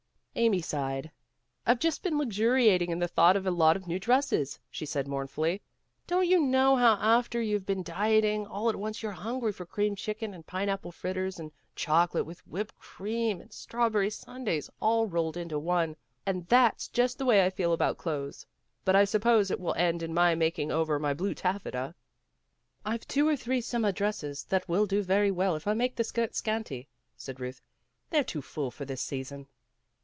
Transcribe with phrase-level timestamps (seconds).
[0.37, 1.11] Amy sighed.
[1.65, 5.05] "I'd just been luxuriating in the thought of a lot of new dresses," she said
[5.05, 5.61] mournfully.
[6.07, 9.97] "Don't you know how after you've been dieting, all at once you're hungry for creamed
[9.97, 15.59] chicken and pineapple fritters, and chocolate with whipped cream, and strawberry sundaes, all rolled into
[15.59, 15.97] one.
[16.25, 18.45] And that's just the way I feel about clothes.
[18.85, 21.93] But I suppose it will end in my making over my blue taffeta."
[22.85, 26.05] "Pve two or three summer dresses that will do very well if I make the
[26.05, 26.87] skirts scanty,"
[27.17, 27.59] said Euth.
[28.11, 29.47] "They're too full for this sea son."